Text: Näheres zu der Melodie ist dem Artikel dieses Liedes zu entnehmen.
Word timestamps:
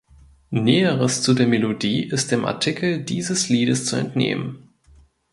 Näheres 0.49 1.21
zu 1.21 1.35
der 1.35 1.45
Melodie 1.45 2.01
ist 2.03 2.31
dem 2.31 2.43
Artikel 2.45 3.03
dieses 3.03 3.49
Liedes 3.49 3.85
zu 3.85 3.97
entnehmen. 3.97 4.67